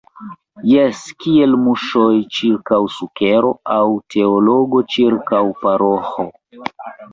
Jes, 0.69 1.01
kiel 1.25 1.53
muŝoj 1.65 2.07
ĉirkaŭ 2.39 2.81
sukero 2.95 3.53
aŭ 3.77 3.85
teologo 4.17 4.85
ĉirkaŭ 4.97 5.45
paroĥo! 5.63 6.31